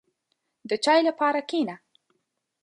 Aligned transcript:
•د 0.69 0.71
چای 0.83 0.99
لپاره 1.09 1.39
کښېنه. 1.49 1.75